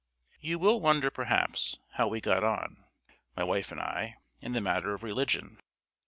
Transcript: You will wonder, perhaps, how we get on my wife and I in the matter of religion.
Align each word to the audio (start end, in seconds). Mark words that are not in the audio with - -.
You 0.39 0.57
will 0.57 0.81
wonder, 0.81 1.11
perhaps, 1.11 1.77
how 1.91 2.07
we 2.07 2.21
get 2.21 2.43
on 2.43 2.85
my 3.37 3.43
wife 3.43 3.71
and 3.71 3.79
I 3.79 4.15
in 4.41 4.53
the 4.53 4.59
matter 4.59 4.95
of 4.95 5.03
religion. 5.03 5.61